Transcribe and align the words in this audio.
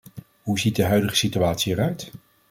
Hoe 0.41 0.59
ziet 0.59 0.75
de 0.75 0.83
huidige 0.83 1.15
situatie 1.15 1.71
eruit? 1.73 2.11